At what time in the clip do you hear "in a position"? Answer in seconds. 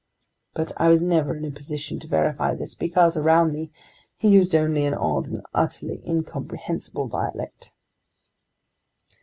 1.35-1.99